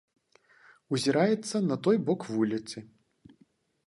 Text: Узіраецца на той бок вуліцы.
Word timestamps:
Узіраецца 0.97 1.55
на 1.69 1.77
той 1.87 1.97
бок 2.07 2.25
вуліцы. 2.31 2.77